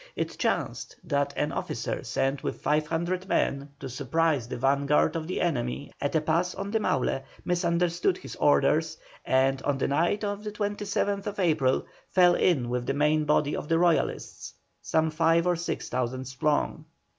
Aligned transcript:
It 0.15 0.35
chanced 0.39 0.95
that 1.03 1.31
an 1.37 1.51
officer 1.51 2.03
sent 2.03 2.41
with 2.41 2.59
500 2.59 3.27
men 3.27 3.69
to 3.79 3.87
surprise 3.87 4.47
the 4.47 4.57
vanguard 4.57 5.15
of 5.15 5.27
the 5.27 5.39
enemy 5.39 5.91
at 6.01 6.15
a 6.15 6.21
pass 6.21 6.55
on 6.55 6.71
the 6.71 6.79
Maule, 6.79 7.23
misunderstood 7.45 8.17
his 8.17 8.35
orders, 8.37 8.97
and 9.25 9.61
on 9.61 9.77
the 9.77 9.87
night 9.87 10.23
of 10.23 10.43
the 10.43 10.51
27th 10.51 11.37
April 11.37 11.85
fell 12.09 12.33
in 12.33 12.69
with 12.71 12.87
the 12.87 12.95
main 12.95 13.25
body 13.25 13.55
of 13.55 13.69
the 13.69 13.77
Royalists, 13.77 14.55
some 14.81 15.11
five 15.11 15.45
or 15.45 15.55
six 15.55 15.87
thousand 15.87 16.25
strong. 16.25 16.85